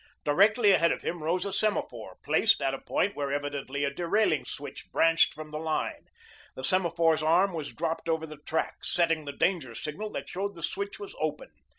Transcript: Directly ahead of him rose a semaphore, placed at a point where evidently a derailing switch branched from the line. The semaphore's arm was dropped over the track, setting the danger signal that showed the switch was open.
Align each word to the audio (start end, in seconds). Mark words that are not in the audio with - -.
Directly 0.25 0.71
ahead 0.71 0.91
of 0.91 1.03
him 1.03 1.21
rose 1.21 1.45
a 1.45 1.53
semaphore, 1.53 2.17
placed 2.23 2.59
at 2.59 2.73
a 2.73 2.79
point 2.81 3.15
where 3.15 3.31
evidently 3.31 3.83
a 3.83 3.93
derailing 3.93 4.45
switch 4.45 4.91
branched 4.91 5.31
from 5.31 5.51
the 5.51 5.59
line. 5.59 6.07
The 6.55 6.63
semaphore's 6.63 7.21
arm 7.21 7.53
was 7.53 7.71
dropped 7.71 8.09
over 8.09 8.25
the 8.25 8.37
track, 8.37 8.83
setting 8.83 9.25
the 9.25 9.31
danger 9.31 9.75
signal 9.75 10.09
that 10.13 10.27
showed 10.27 10.55
the 10.55 10.63
switch 10.63 10.97
was 10.99 11.15
open. 11.19 11.51